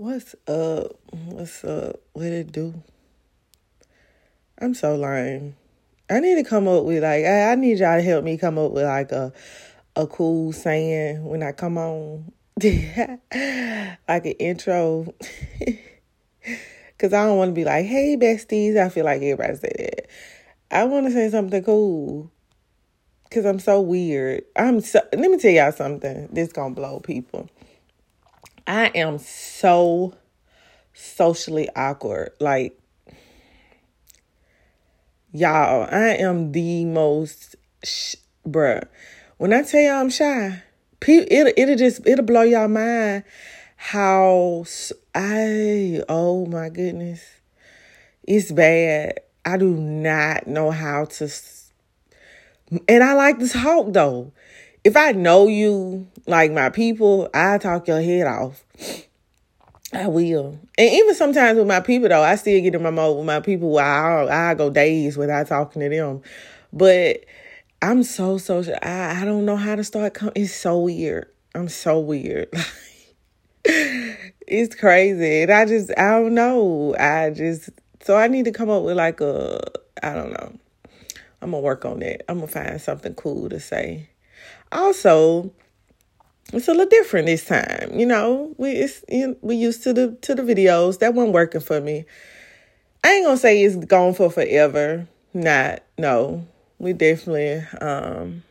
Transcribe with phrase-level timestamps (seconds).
[0.00, 0.96] What's up?
[1.10, 1.98] What's up?
[2.12, 2.84] What it do?
[4.60, 5.56] I'm so lame.
[6.08, 8.58] I need to come up with like I, I need y'all to help me come
[8.58, 9.32] up with like a
[9.96, 12.30] a cool saying when I come on.
[12.62, 15.12] like an intro.
[16.98, 18.76] Cause I don't want to be like, hey besties.
[18.76, 20.06] I feel like everybody say that.
[20.70, 22.30] I want to say something cool.
[23.32, 24.44] Cause I'm so weird.
[24.54, 26.28] I'm so let me tell y'all something.
[26.30, 27.50] This gonna blow people.
[28.68, 30.12] I am so
[30.92, 32.32] socially awkward.
[32.38, 32.78] Like,
[35.32, 38.86] y'all, I am the most, sh- bruh.
[39.38, 40.62] When I tell y'all I'm shy,
[41.06, 43.24] it it'll just it'll blow y'all mind
[43.76, 44.64] how
[45.14, 47.24] I oh my goodness,
[48.24, 49.20] it's bad.
[49.46, 51.30] I do not know how to,
[52.86, 54.32] and I like this talk though
[54.88, 58.64] if I know you like my people, I talk your head off.
[59.92, 60.58] I will.
[60.78, 63.40] And even sometimes with my people though, I still get in my mode with my
[63.40, 66.22] people where I I go days without talking to them.
[66.72, 67.26] But
[67.82, 68.76] I'm so social.
[68.82, 70.14] I, I don't know how to start.
[70.14, 71.28] Com- it's so weird.
[71.54, 72.48] I'm so weird.
[73.64, 75.42] it's crazy.
[75.42, 76.96] And I just, I don't know.
[76.98, 77.68] I just,
[78.00, 79.60] so I need to come up with like a,
[80.02, 80.58] I don't know.
[81.42, 82.22] I'm to work on that.
[82.30, 84.08] I'm to find something cool to say.
[84.72, 85.50] Also,
[86.52, 87.90] it's a little different this time.
[87.94, 91.32] You know, we it's you know, we used to the to the videos that weren't
[91.32, 92.04] working for me.
[93.04, 95.06] I ain't gonna say it's gone for forever.
[95.34, 96.46] Not no.
[96.78, 98.44] We definitely um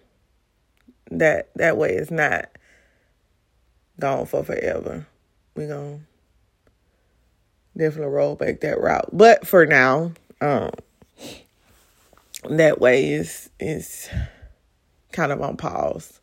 [1.12, 2.50] that that way is not
[4.00, 5.08] gone for forever.
[5.56, 6.00] We gonna
[7.76, 9.10] definitely roll back that route.
[9.12, 10.72] But for now, um
[12.50, 14.10] that way is is
[15.12, 16.20] kind of on pause.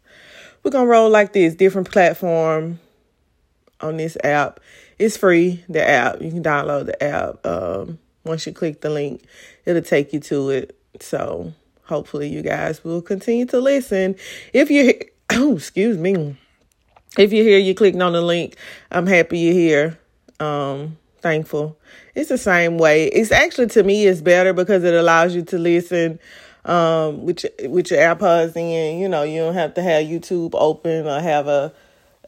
[0.62, 2.80] We're gonna roll like this, different platform
[3.80, 4.60] on this app.
[4.98, 6.20] It's free, the app.
[6.22, 7.44] You can download the app.
[7.44, 9.22] Um, once you click the link,
[9.66, 10.78] it'll take you to it.
[11.00, 11.52] So
[11.84, 14.16] hopefully you guys will continue to listen.
[14.52, 14.98] If you
[15.32, 16.36] oh, excuse me.
[17.16, 18.56] If you're here, you clicking on the link.
[18.90, 19.98] I'm happy you're here.
[20.40, 21.78] Um, thankful.
[22.14, 23.06] It's the same way.
[23.06, 26.18] It's actually to me it's better because it allows you to listen
[26.64, 28.98] um, with your, with your AirPods in.
[28.98, 31.72] You know, you don't have to have YouTube open or have a,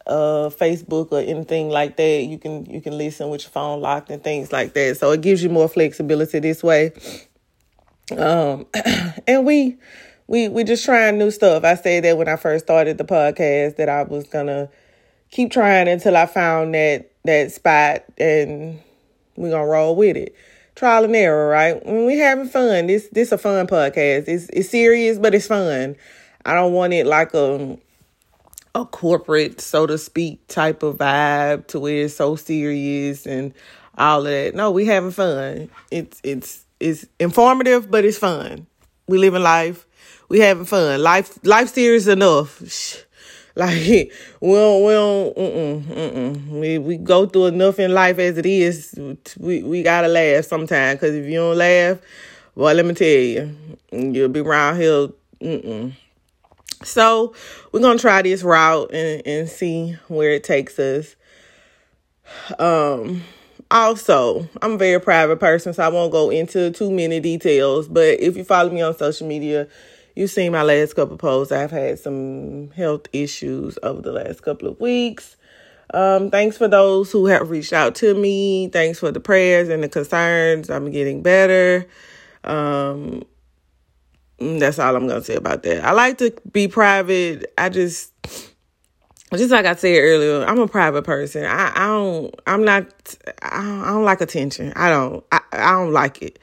[0.06, 0.12] a
[0.50, 2.24] Facebook or anything like that.
[2.24, 4.98] You can you can listen with your phone locked and things like that.
[4.98, 6.92] So it gives you more flexibility this way.
[8.16, 8.66] Um,
[9.26, 9.76] and we
[10.26, 11.64] we we just trying new stuff.
[11.64, 14.68] I said that when I first started the podcast that I was gonna
[15.30, 18.80] keep trying until I found that that spot and
[19.36, 20.34] we're gonna roll with it
[20.76, 21.84] trial and error, right?
[21.84, 24.28] When we having fun, this this a fun podcast.
[24.28, 25.96] It's it's serious, but it's fun.
[26.44, 27.78] I don't want it like a
[28.74, 33.54] a corporate, so to speak, type of vibe to where it's so serious and
[33.96, 34.54] all of that.
[34.54, 35.70] No, we having fun.
[35.90, 38.66] It's it's it's informative, but it's fun.
[39.08, 39.86] We living life.
[40.28, 41.02] We having fun.
[41.02, 43.05] Life life serious enough.
[43.58, 43.78] Like
[44.42, 46.48] we don't, we don't, mm-mm, mm-mm.
[46.48, 48.94] We we go through enough in life as it is.
[49.38, 51.00] We we gotta laugh sometimes.
[51.00, 51.98] Cause if you don't laugh,
[52.54, 53.56] well, let me tell you,
[53.90, 55.08] you'll be around here.
[55.40, 55.94] Mm-mm.
[56.84, 57.32] So
[57.72, 61.16] we're gonna try this route and and see where it takes us.
[62.58, 63.22] Um.
[63.68, 67.88] Also, I'm a very private person, so I won't go into too many details.
[67.88, 69.66] But if you follow me on social media,
[70.16, 71.52] You've seen my last couple posts.
[71.52, 75.36] I've had some health issues over the last couple of weeks.
[75.92, 78.68] Um, thanks for those who have reached out to me.
[78.68, 80.70] Thanks for the prayers and the concerns.
[80.70, 81.86] I'm getting better.
[82.44, 83.24] Um,
[84.38, 85.84] that's all I'm gonna say about that.
[85.84, 87.52] I like to be private.
[87.58, 88.10] I just,
[89.34, 91.44] just like I said earlier, I'm a private person.
[91.44, 92.34] I, I don't.
[92.46, 93.16] I'm not.
[93.42, 94.72] I don't, I don't like attention.
[94.76, 95.22] I don't.
[95.30, 96.38] I, I don't like it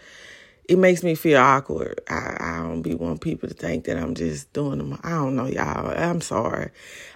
[0.70, 2.00] it makes me feel awkward.
[2.10, 4.98] I, I don't be want people to think that I'm just doing them.
[5.04, 5.92] I don't know, y'all.
[5.96, 6.72] I'm sorry.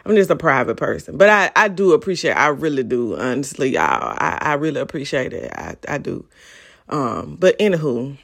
[0.06, 1.18] I'm just a private person.
[1.18, 4.16] But I, I do appreciate I really do, honestly, y'all.
[4.18, 5.52] I, I really appreciate it.
[5.54, 6.26] I, I do.
[6.90, 8.18] Um, but anywho,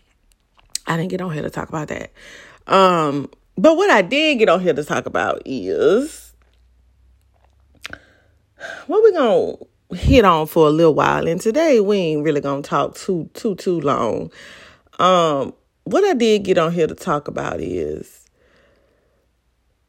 [0.88, 2.12] I didn't get on here to talk about that.
[2.68, 6.34] Um, but what I did get on here to talk about is
[8.88, 9.56] what we gonna
[9.96, 11.28] hit on for a little while.
[11.28, 14.32] And today we ain't really gonna talk too too too long.
[15.00, 15.54] Um,
[15.86, 18.26] what I did get on here to talk about is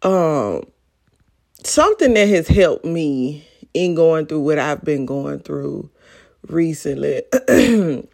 [0.03, 0.63] um
[1.63, 5.91] something that has helped me in going through what I've been going through
[6.49, 7.23] recently.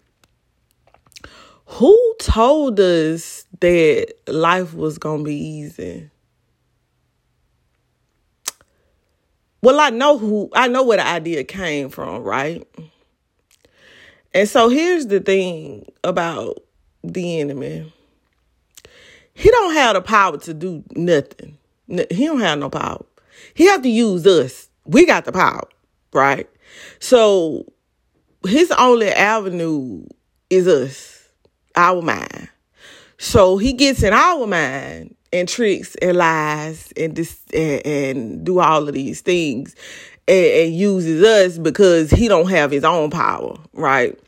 [1.67, 6.11] Who told us that life was gonna be easy?
[9.63, 12.67] Well, I know who I know where the idea came from, right?
[14.33, 16.59] And so here's the thing about
[17.03, 17.93] the enemy.
[19.35, 21.57] He don't have the power to do nothing.
[21.89, 23.05] He don't have no power.
[23.55, 24.69] He have to use us.
[24.85, 25.67] We got the power,
[26.13, 26.49] right?
[26.99, 27.65] So
[28.47, 30.05] his only avenue
[30.51, 31.29] is us,
[31.77, 32.49] our mind.
[33.19, 38.61] So he gets in our mind and tricks and lies and dis- and, and do
[38.61, 39.75] all of these things
[40.27, 44.19] and, and uses us because he don't have his own power, right?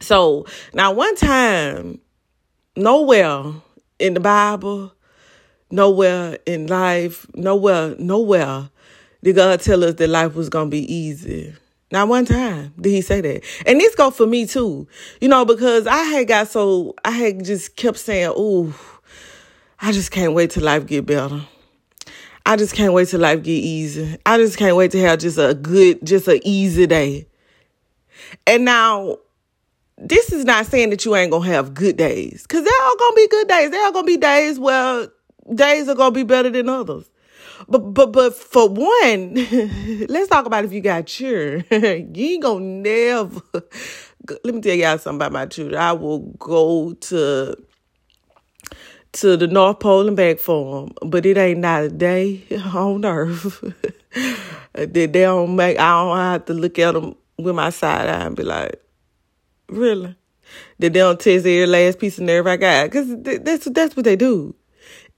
[0.00, 2.00] So now one time,
[2.76, 3.44] nowhere
[3.98, 4.92] in the Bible,
[5.70, 8.70] nowhere in life, nowhere, nowhere
[9.22, 11.54] did God tell us that life was gonna be easy.
[11.90, 13.44] Not one time did he say that.
[13.66, 14.86] And this go for me too.
[15.20, 18.74] You know, because I had got so I had just kept saying, Ooh,
[19.80, 21.40] I just can't wait till life get better.
[22.44, 24.16] I just can't wait till life get easy.
[24.24, 27.26] I just can't wait to have just a good, just a easy day.
[28.46, 29.18] And now,
[29.98, 33.16] this is not saying that you ain't gonna have good days, cause there are gonna
[33.16, 33.70] be good days.
[33.70, 35.08] There are gonna be days where
[35.54, 37.10] days are gonna be better than others.
[37.68, 39.34] But but but for one,
[40.08, 41.64] let's talk about if you got children.
[42.14, 43.40] you ain't gonna never.
[44.44, 45.80] Let me tell y'all something about my children.
[45.80, 47.56] I will go to
[49.12, 53.04] to the North Pole and back for them, but it ain't not a day on
[53.04, 53.64] earth
[54.74, 55.78] that they don't make.
[55.78, 58.80] I don't have to look at them with my side eye and be like,
[59.68, 60.16] really?
[60.78, 64.04] That they don't test every last piece of nerve I got, because that's that's what
[64.04, 64.54] they do,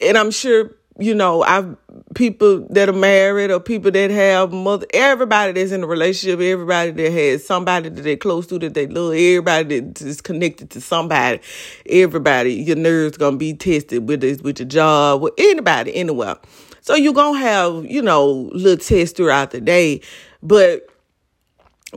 [0.01, 1.77] and I'm sure you know, I've
[2.15, 6.91] people that are married or people that have mother, everybody that's in a relationship, everybody
[6.91, 10.81] that has somebody that they're close to that they love, everybody that is connected to
[10.81, 11.41] somebody,
[11.87, 16.37] everybody, your nerves gonna be tested with this, with your job, with anybody, anywhere.
[16.83, 20.03] So you're gonna have, you know, little tests throughout the day,
[20.43, 20.87] but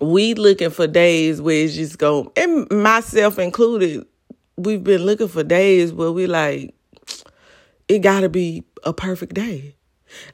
[0.01, 4.05] we looking for days where it's just going, and myself included,
[4.57, 6.73] we've been looking for days where we like,
[7.87, 9.75] it gotta be a perfect day.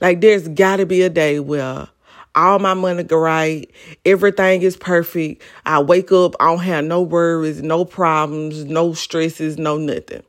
[0.01, 1.87] Like there's gotta be a day where
[2.35, 3.69] all my money go right,
[4.05, 5.41] everything is perfect.
[5.65, 10.23] I wake up, I don't have no worries, no problems, no stresses, no nothing.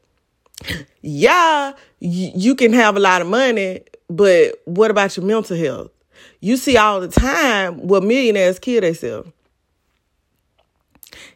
[1.02, 5.90] yeah, you can have a lot of money, but what about your mental health?
[6.40, 9.30] You see all the time what millionaires kill themselves.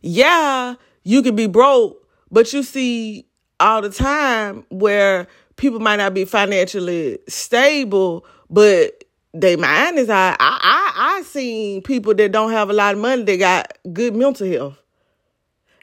[0.02, 3.26] Yeah, you can be broke, but you see
[3.60, 5.26] all the time where
[5.56, 12.14] people might not be financially stable, but they mind is I I I seen people
[12.14, 14.78] that don't have a lot of money that got good mental health.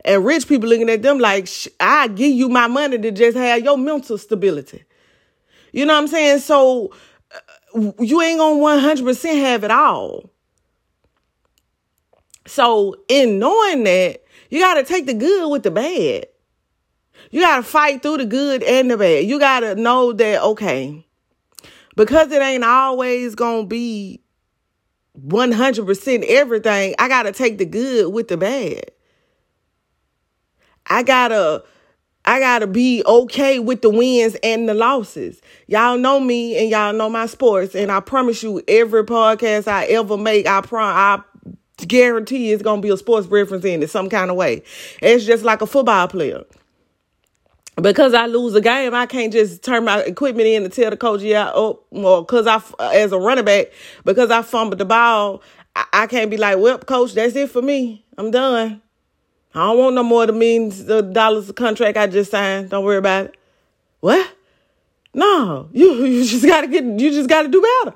[0.03, 1.47] And rich people looking at them like,
[1.79, 4.83] I give you my money to just have your mental stability.
[5.71, 6.39] You know what I'm saying?
[6.39, 6.91] So
[7.73, 10.29] you ain't gonna 100% have it all.
[12.47, 16.25] So in knowing that, you got to take the good with the bad.
[17.29, 19.25] You got to fight through the good and the bad.
[19.25, 21.05] You got to know that, okay,
[21.95, 24.21] because it ain't always to be
[25.19, 28.91] 100% everything, I got to take the good with the bad.
[30.87, 31.63] I got to
[32.25, 35.41] I got to be okay with the wins and the losses.
[35.67, 39.85] Y'all know me and y'all know my sports and I promise you every podcast I
[39.85, 41.23] ever make, I prom I
[41.85, 44.63] guarantee it's to be a sports reference in it some kind of way.
[45.01, 46.43] It's just like a football player
[47.81, 50.97] because I lose a game, I can't just turn my equipment in and tell the
[50.97, 52.61] coach, yeah, oh, well, because I,
[52.93, 53.67] as a running back,
[54.05, 55.41] because I fumbled the ball,
[55.75, 58.05] I, I, can't be like, well, coach, that's it for me.
[58.17, 58.81] I'm done.
[59.53, 62.69] I don't want no more of the millions of dollars of contract I just signed.
[62.69, 63.35] Don't worry about it.
[63.99, 64.35] What?
[65.13, 67.95] No, you you just gotta get you just gotta do better.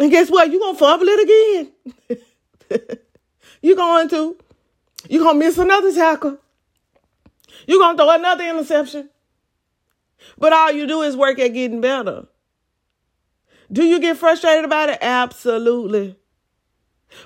[0.00, 0.50] And guess what?
[0.50, 1.70] You gonna fumble it
[2.08, 2.18] again.
[3.62, 4.36] you're going to.
[5.08, 6.38] You're gonna miss another tackle.
[7.66, 9.10] You're to throw another interception.
[10.38, 12.26] But all you do is work at getting better.
[13.70, 14.98] Do you get frustrated about it?
[15.00, 16.16] Absolutely.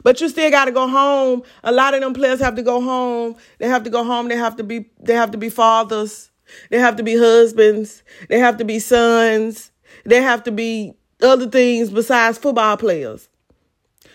[0.03, 1.43] But you still got to go home.
[1.65, 3.37] A lot of them players have to go home.
[3.59, 4.29] They have to go home.
[4.29, 6.31] They have to be they have to be fathers.
[6.71, 8.03] They have to be husbands.
[8.29, 9.71] They have to be sons.
[10.05, 13.29] They have to be other things besides football players.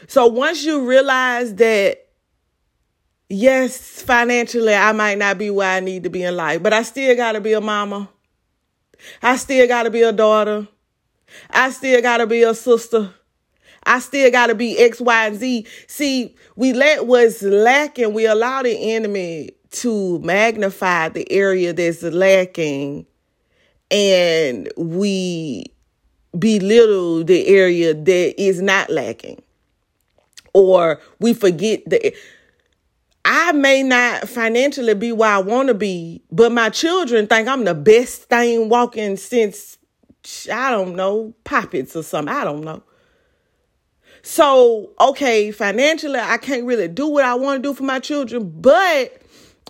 [0.07, 2.07] So once you realize that
[3.29, 6.83] yes, financially, I might not be where I need to be in life, but I
[6.83, 8.09] still got to be a mama.
[9.21, 10.67] I still got to be a daughter.
[11.49, 13.13] I still got to be a sister.
[13.87, 15.65] I still got to be X, Y, and Z.
[15.87, 23.05] See, we let what's lacking, we allow the enemy to magnify the area that's lacking,
[23.89, 25.65] and we
[26.37, 29.41] belittle the area that is not lacking.
[30.53, 32.15] Or we forget the
[33.29, 37.65] I may not financially be where I want to be, but my children think I'm
[37.65, 39.77] the best thing walking since,
[40.49, 42.33] I don't know, poppets or something.
[42.33, 42.83] I don't know.
[44.29, 48.51] So, okay, financially, I can't really do what I want to do for my children,
[48.59, 49.21] but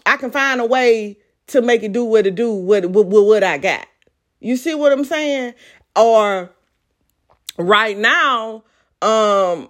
[0.08, 3.24] I can find a way to make it do what it do with, with, with
[3.24, 3.86] what I got.
[4.40, 5.54] You see what I'm saying?
[5.96, 6.52] Or
[7.60, 8.64] right now,
[9.04, 9.70] um,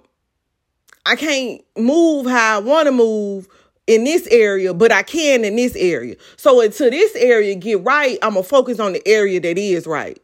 [1.05, 3.49] I can't move how I want to move
[3.87, 6.15] in this area, but I can in this area.
[6.37, 10.17] So until this area get right, I'm gonna focus on the area that is right.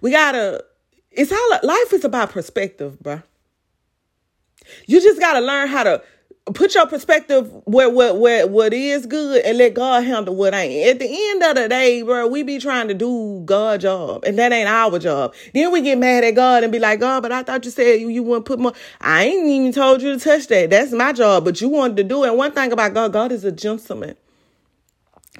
[0.00, 0.64] We gotta.
[1.10, 3.22] It's how life is about perspective, bruh.
[4.86, 6.02] You just got to learn how to
[6.52, 10.88] put your perspective where what where what is good and let God handle what ain't.
[10.88, 14.38] At the end of the day, bro, we be trying to do God's job, and
[14.38, 15.34] that ain't our job.
[15.54, 18.00] Then we get mad at God and be like, God, but I thought you said
[18.00, 18.74] you, you wouldn't put more.
[19.00, 20.70] I ain't even told you to touch that.
[20.70, 22.28] That's my job, but you wanted to do it.
[22.28, 24.16] And one thing about God, God is a gentleman.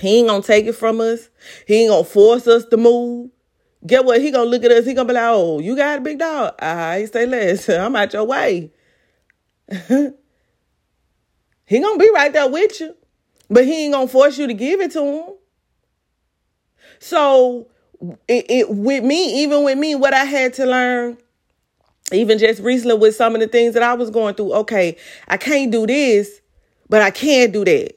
[0.01, 1.29] He ain't gonna take it from us.
[1.67, 3.31] He ain't gonna force us to move.
[3.87, 4.21] Get what?
[4.23, 4.87] He gonna look at us.
[4.87, 6.55] He gonna be like, "Oh, you got a big dog.
[6.59, 7.69] I say less.
[7.69, 8.73] I'm out your way."
[11.67, 12.95] he gonna be right there with you,
[13.51, 15.35] but he ain't gonna force you to give it to him.
[17.01, 17.69] So
[18.29, 21.19] it, it with me, even with me, what I had to learn,
[22.13, 24.53] even just recently with some of the things that I was going through.
[24.55, 26.41] Okay, I can't do this,
[26.89, 27.95] but I can do that.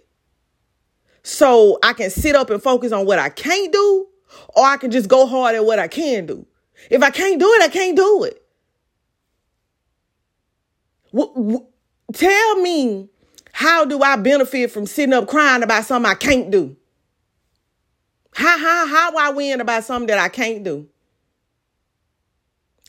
[1.24, 4.07] So I can sit up and focus on what I can't do,
[4.55, 6.48] or I can just go hard at what I can do.
[6.89, 8.47] If I can't do it, I can't do it
[12.13, 13.09] tell me
[13.51, 16.75] how do I benefit from sitting up crying about something I can't do?
[18.33, 20.88] How how how I win about something that I can't do?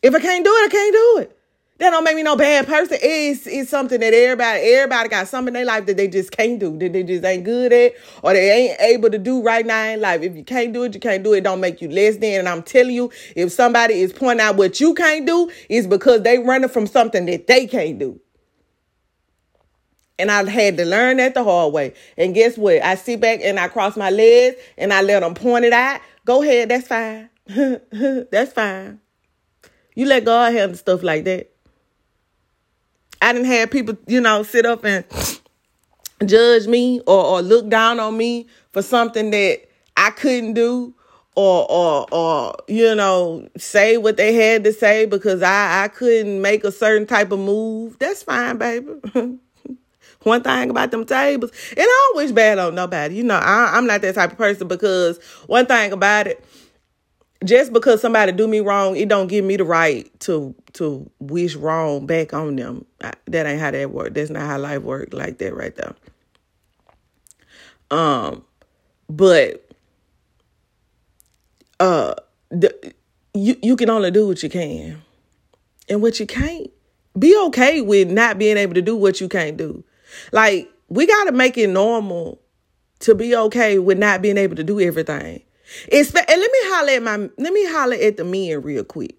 [0.03, 1.38] If I can't do it, I can't do it.
[1.79, 2.99] That don't make me no bad person.
[3.01, 6.59] It's, it's something that everybody everybody got something in their life that they just can't
[6.59, 7.93] do, that they just ain't good at,
[8.23, 10.23] or they ain't able to do right now in life.
[10.23, 11.43] If you can't do it, you can't do it.
[11.43, 12.41] Don't make you less than.
[12.41, 16.23] And I'm telling you, if somebody is pointing out what you can't do, it's because
[16.23, 18.21] they running from something that they can't do.
[20.19, 21.95] And I had to learn that the hard way.
[22.17, 22.83] And guess what?
[22.83, 26.01] I sit back and I cross my legs and I let them point it out.
[26.25, 27.31] Go ahead, that's fine.
[27.47, 29.01] that's fine.
[29.95, 31.53] You let God handle stuff like that.
[33.21, 35.05] I didn't have people, you know, sit up and
[36.25, 40.95] judge me or, or look down on me for something that I couldn't do
[41.39, 46.43] or or or you know say what they had to say because I I couldn't
[46.43, 47.97] make a certain type of move.
[48.01, 48.89] That's fine, baby.
[50.25, 53.15] One thing about them tables, and I don't wish bad on nobody.
[53.15, 56.45] You know, I, I'm not that type of person because one thing about it,
[57.45, 61.55] just because somebody do me wrong, it don't give me the right to to wish
[61.55, 62.85] wrong back on them.
[62.99, 64.15] that ain't how that work.
[64.15, 65.95] That's not how life work like that right there.
[67.91, 68.45] Um,
[69.09, 69.71] but
[71.81, 72.15] uh,
[72.51, 72.95] the,
[73.35, 75.03] you you can only do what you can,
[75.89, 76.71] and what you can't.
[77.19, 79.83] Be okay with not being able to do what you can't do.
[80.33, 82.41] Like we got to make it normal
[83.01, 85.43] to be okay with not being able to do everything.
[85.89, 89.17] It's and let me holler at my let me holler at the men real quick.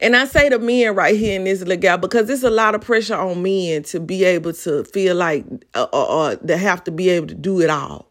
[0.00, 2.80] And I say the men right here in this legal because there's a lot of
[2.80, 6.90] pressure on men to be able to feel like uh, uh, uh, they have to
[6.90, 8.10] be able to do it all.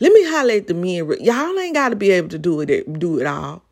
[0.00, 1.16] Let me holler at the men.
[1.20, 3.64] Y'all ain't got to be able to do it do it all.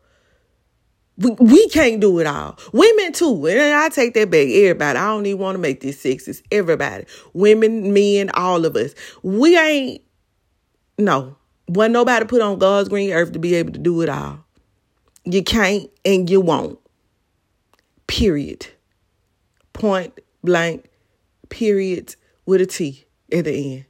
[1.17, 2.57] We, we can't do it all.
[2.73, 3.45] Women too.
[3.47, 4.47] And I take that back.
[4.47, 4.97] Everybody.
[4.97, 6.41] I don't even want to make this sexist.
[6.51, 7.05] Everybody.
[7.33, 8.95] Women, men, all of us.
[9.21, 10.01] We ain't,
[10.97, 11.35] no.
[11.71, 14.43] Wasn't nobody put on God's green earth to be able to do it all.
[15.23, 16.77] You can't and you won't.
[18.07, 18.67] Period.
[19.71, 20.89] Point blank,
[21.47, 23.85] period, with a T at the end.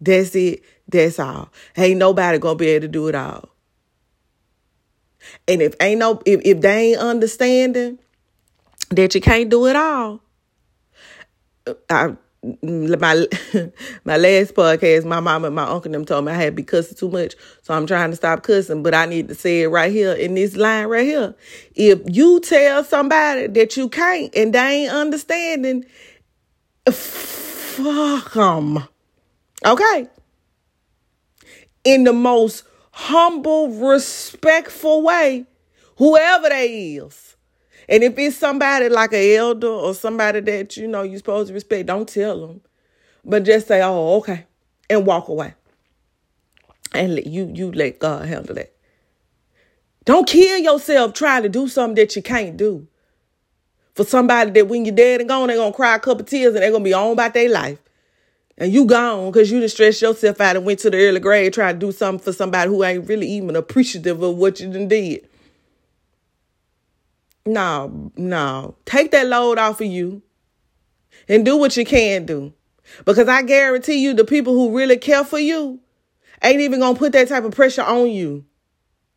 [0.00, 0.64] That's it.
[0.88, 1.50] That's all.
[1.76, 3.48] Ain't nobody gonna be able to do it all.
[5.46, 8.00] And if ain't no if, if they ain't understanding
[8.90, 10.20] that you can't do it all,
[11.88, 13.26] I Mm, my
[14.04, 16.96] my last podcast, my mom and my uncle them told me I had be cussing
[16.96, 18.82] too much, so I'm trying to stop cussing.
[18.82, 21.34] But I need to say it right here in this line right here.
[21.74, 25.86] If you tell somebody that you can't and they ain't understanding,
[26.90, 28.84] fuck them.
[29.64, 30.08] Okay.
[31.84, 35.46] In the most humble, respectful way,
[35.96, 37.33] whoever they is.
[37.88, 41.54] And if it's somebody like an elder or somebody that you know you're supposed to
[41.54, 42.60] respect, don't tell them.
[43.24, 44.44] But just say, oh, okay,
[44.88, 45.54] and walk away.
[46.92, 48.72] And let you you let God handle that.
[50.04, 52.86] Don't kill yourself trying to do something that you can't do.
[53.94, 56.62] For somebody that when you're dead and gone, they're gonna cry a couple tears and
[56.62, 57.78] they're gonna be on about their life.
[58.58, 61.52] And you gone because you just stressed yourself out and went to the early grade
[61.52, 64.88] trying to do something for somebody who ain't really even appreciative of what you done
[64.88, 65.28] did.
[67.46, 68.76] No, no.
[68.84, 70.22] Take that load off of you
[71.28, 72.52] and do what you can do.
[73.04, 75.80] Because I guarantee you, the people who really care for you
[76.42, 78.44] ain't even gonna put that type of pressure on you.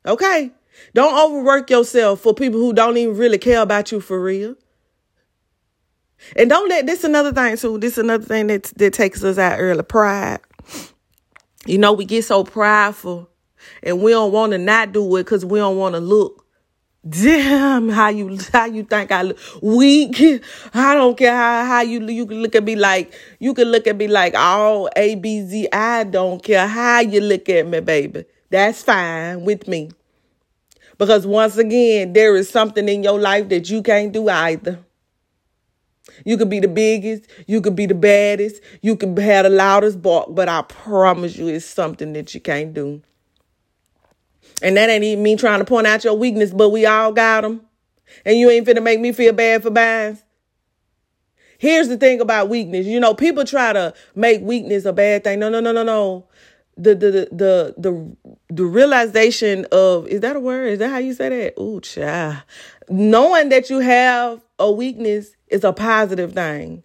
[0.06, 0.52] Okay?
[0.94, 4.56] Don't overwork yourself for people who don't even really care about you for real.
[6.36, 7.78] And don't let this another thing too.
[7.78, 9.84] This another thing that that takes us out early.
[9.84, 10.40] Pride.
[11.66, 13.30] You know, we get so prideful
[13.84, 16.47] and we don't want to not do it because we don't want to look
[17.10, 20.20] damn how you how you think I look weak.
[20.74, 23.88] I don't care how, how you you can look at me like you can look
[23.88, 25.70] at me like all A B Z.
[25.72, 28.26] I don't care how you look at me, baby.
[28.50, 29.92] That's fine with me.
[30.98, 34.80] Because once again, there is something in your life that you can't do either.
[36.26, 40.02] You could be the biggest, you could be the baddest, you could have the loudest
[40.02, 43.04] bark, but I promise you it's something that you can't do.
[44.62, 47.42] And that ain't even me trying to point out your weakness, but we all got
[47.42, 47.62] them.
[48.26, 50.18] And you ain't finna make me feel bad for buying.
[51.60, 52.86] Here's the thing about weakness.
[52.86, 55.40] You know, people try to make weakness a bad thing.
[55.40, 56.28] No, no, no, no, no.
[56.78, 58.18] The the the the
[58.52, 60.68] the, realization of is that a word?
[60.68, 61.60] Is that how you say that?
[61.60, 62.44] Ooh, child.
[62.88, 66.84] Knowing that you have a weakness is a positive thing.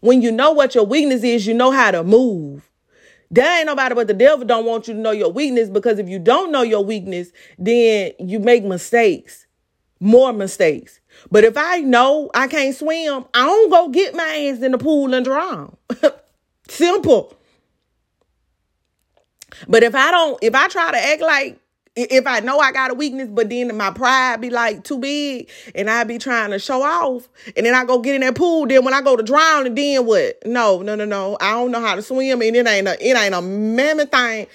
[0.00, 2.70] When you know what your weakness is, you know how to move.
[3.32, 6.06] There ain't nobody but the devil don't want you to know your weakness because if
[6.06, 9.46] you don't know your weakness, then you make mistakes,
[10.00, 11.00] more mistakes.
[11.30, 14.22] But if I know I can't swim, I don't go get my
[14.52, 15.74] ass in the pool and drown.
[16.68, 17.34] Simple.
[19.66, 21.58] But if I don't, if I try to act like
[21.94, 25.50] if I know I got a weakness, but then my pride be like too big
[25.74, 28.66] and I be trying to show off and then I go get in that pool,
[28.66, 30.38] then when I go to drown and then what?
[30.46, 31.36] No, no, no, no.
[31.40, 34.46] I don't know how to swim and it ain't a it ain't a mammoth thing.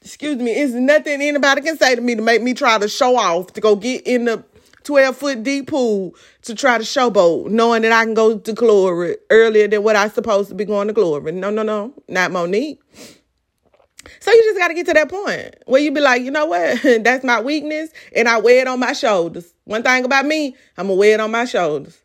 [0.00, 3.16] Excuse me, it's nothing anybody can say to me to make me try to show
[3.16, 4.42] off to go get in the
[4.84, 9.18] 12 foot deep pool to try to showboat, knowing that I can go to glory
[9.28, 11.30] earlier than what I supposed to be going to glory.
[11.32, 12.80] No, no, no, not Monique.
[14.20, 16.46] So you just got to get to that point where you be like, you know
[16.46, 16.82] what?
[17.04, 19.52] That's my weakness, and I wear it on my shoulders.
[19.64, 21.98] One thing about me, I'm gonna wear it on my shoulders.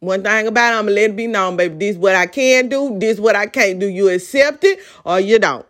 [0.00, 1.74] One thing about it, I'm gonna let it be known, baby.
[1.76, 2.98] This what I can do.
[2.98, 3.86] This what I can't do.
[3.86, 5.66] You accept it or you don't.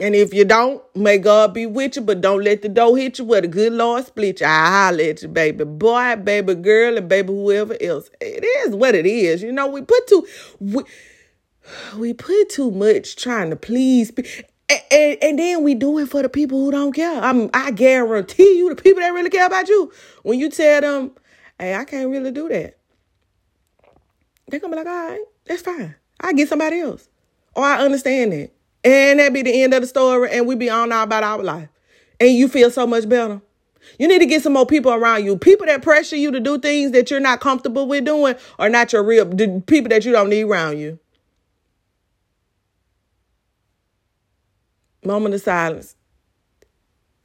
[0.00, 3.18] And if you don't, may God be with you, but don't let the door hit
[3.18, 4.46] you where the good Lord split you.
[4.46, 8.08] I'll let you, baby boy, baby girl, and baby whoever else.
[8.20, 9.42] It is what it is.
[9.42, 10.24] You know, we put too.
[10.60, 10.84] We,
[11.96, 14.12] we put too much trying to please
[14.70, 17.22] and, and, and, then we do it for the people who don't care.
[17.22, 19.90] I'm, I guarantee you, the people that really care about you,
[20.22, 21.12] when you tell them,
[21.58, 22.76] hey, I can't really do that,
[24.48, 25.94] they're going to be like, all right, that's fine.
[26.20, 27.08] I get somebody else.
[27.54, 28.50] Or I understand that.
[28.84, 31.42] And that be the end of the story, and we be on now about our
[31.42, 31.68] life.
[32.20, 33.40] And you feel so much better.
[33.98, 35.36] You need to get some more people around you.
[35.36, 38.92] People that pressure you to do things that you're not comfortable with doing are not
[38.92, 40.98] your real people that you don't need around you.
[45.08, 45.96] Moment of silence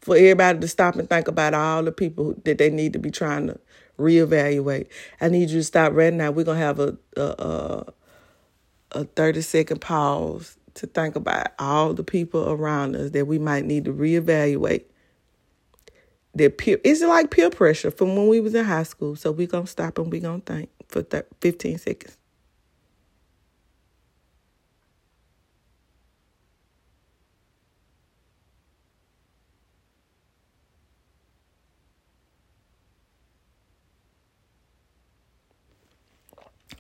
[0.01, 3.11] for everybody to stop and think about all the people that they need to be
[3.11, 3.59] trying to
[3.99, 4.87] reevaluate.
[5.21, 6.31] I need you to stop right now.
[6.31, 7.93] We're gonna have a a, a,
[8.91, 13.65] a thirty second pause to think about all the people around us that we might
[13.65, 14.85] need to reevaluate.
[16.35, 19.15] That peer, it's like peer pressure from when we was in high school.
[19.15, 22.17] So we're gonna stop and we're gonna think for 30, 15 seconds.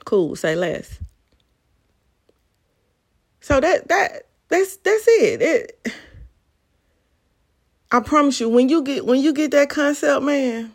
[0.05, 0.99] Cool, say less.
[3.39, 5.41] So that that that's that's it.
[5.41, 5.93] It
[7.93, 10.73] I promise you, when you get when you get that concept, man,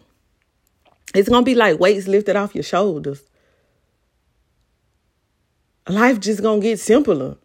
[1.16, 3.24] it's gonna be like weights lifted off your shoulders.
[5.88, 7.36] Life just gonna get simpler.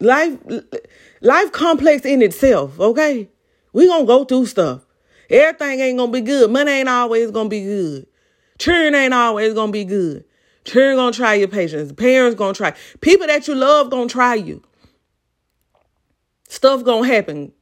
[0.00, 0.38] Life
[1.20, 3.28] life complex in itself, okay?
[3.74, 4.86] We gonna go through stuff.
[5.28, 6.50] Everything ain't gonna be good.
[6.50, 8.06] Money ain't always gonna be good.
[8.58, 10.24] Children ain't always gonna be good.
[10.68, 11.92] Children gonna try your patience.
[11.92, 12.74] Parents gonna try.
[13.00, 14.62] People that you love gonna try you.
[16.46, 17.52] Stuff gonna happen.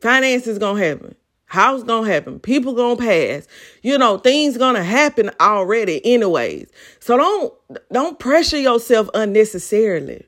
[0.00, 1.14] Finances gonna happen.
[1.46, 2.38] House gonna happen.
[2.38, 3.46] People gonna pass.
[3.82, 6.68] You know, things gonna happen already anyways.
[7.00, 7.54] So don't
[7.90, 10.26] don't pressure yourself unnecessarily.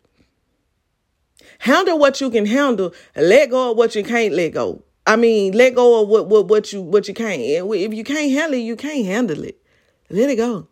[1.59, 2.95] Handle what you can handle.
[3.15, 4.83] Let go of what you can't let go.
[5.07, 7.43] I mean, let go of what what, what you what you can't.
[7.43, 9.61] If you can't handle it, you can't handle it.
[10.09, 10.69] Let it go.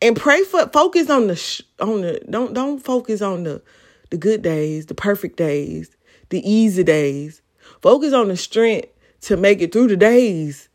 [0.00, 3.62] And pray for focus on the sh- on the don't don't focus on the
[4.10, 5.96] the good days, the perfect days,
[6.28, 7.42] the easy days.
[7.80, 8.88] Focus on the strength
[9.22, 10.68] to make it through the days.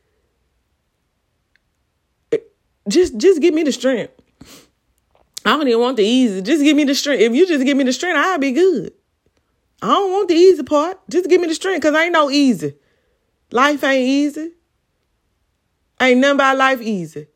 [2.32, 2.38] Eh,
[2.88, 4.14] just just give me the strength.
[5.46, 6.42] I don't even want the easy.
[6.42, 7.22] Just give me the strength.
[7.22, 8.92] If you just give me the strength, I'll be good.
[9.82, 11.00] I don't want the easy part.
[11.10, 12.74] Just give me the strength because I ain't no easy.
[13.52, 14.52] Life ain't easy.
[16.02, 17.28] Ain't nothing about life easy.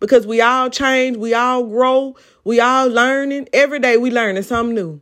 [0.00, 3.48] Because we all change, we all grow, we all learning.
[3.52, 5.00] Every day we learning something new.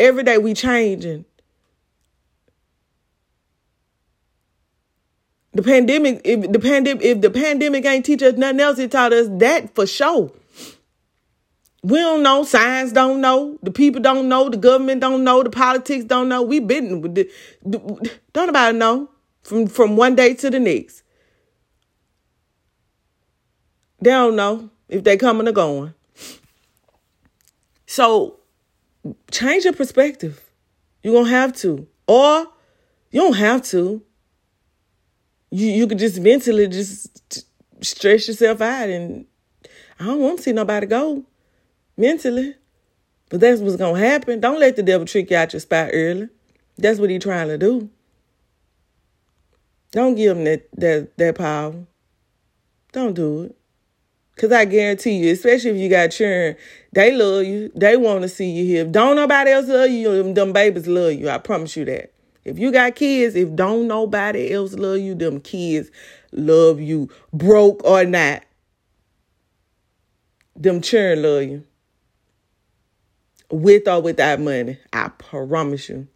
[0.00, 1.24] Every day we changing.
[5.52, 9.12] The pandemic, if the pandemic, if the pandemic ain't teach us nothing else, it taught
[9.12, 10.30] us that for sure.
[11.82, 12.44] We don't know.
[12.44, 13.58] Science don't know.
[13.62, 14.48] The people don't know.
[14.48, 15.42] The government don't know.
[15.42, 16.42] The politics don't know.
[16.42, 19.10] We been don't nobody know
[19.42, 21.02] from from one day to the next.
[24.00, 25.94] They don't know if they coming or going.
[27.86, 28.38] So
[29.30, 30.44] change your perspective.
[31.02, 31.86] You're gonna have to.
[32.06, 32.46] Or
[33.10, 34.02] you don't have to.
[35.50, 37.44] You you could just mentally just
[37.80, 39.24] stress yourself out and
[40.00, 41.24] I don't want to see nobody go
[41.96, 42.54] mentally.
[43.30, 44.40] But that's what's gonna happen.
[44.40, 46.28] Don't let the devil trick you out your spot early.
[46.76, 47.90] That's what he's trying to do.
[49.90, 51.74] Don't give him that that that power.
[52.92, 53.57] Don't do it.
[54.38, 56.54] Cause I guarantee you, especially if you got children,
[56.92, 57.72] they love you.
[57.74, 58.86] They want to see you here.
[58.86, 61.28] If don't nobody else love you, them, babies love you.
[61.28, 62.12] I promise you that.
[62.44, 65.90] If you got kids, if don't nobody else love you, them kids
[66.30, 68.44] love you, broke or not.
[70.54, 71.64] Them children love you.
[73.50, 76.06] With or without money, I promise you.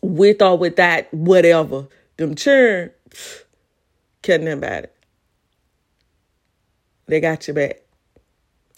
[0.00, 2.92] With or without whatever, them children,
[4.28, 4.93] nothing about it.
[7.06, 7.80] They got your back.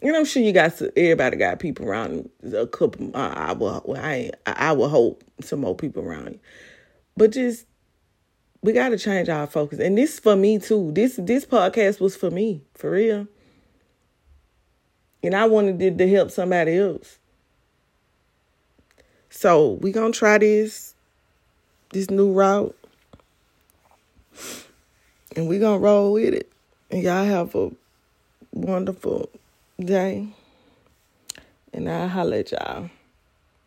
[0.03, 3.17] And I'm sure you got everybody got people around a couple.
[3.17, 3.97] Uh, I will.
[3.97, 6.41] I I will hope some more people around you,
[7.17, 7.67] but just
[8.61, 9.79] we got to change our focus.
[9.79, 10.93] And this for me too.
[10.93, 13.27] This this podcast was for me for real,
[15.23, 17.19] and I wanted it to help somebody else.
[19.31, 20.95] So we gonna try this
[21.93, 22.77] this new route,
[25.35, 26.53] and we gonna roll with it.
[26.91, 27.71] And y'all have a
[28.57, 29.29] wonderful
[29.79, 30.29] day.
[31.73, 32.91] And I'll holler at y'all.